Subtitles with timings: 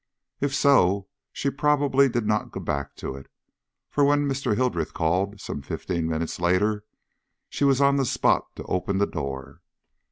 [0.39, 3.27] If so, she probably did not go back to it,
[3.87, 4.55] for when Mr.
[4.55, 6.83] Hildreth called, some fifteen minutes later,
[7.49, 9.61] she was on the spot to open the door.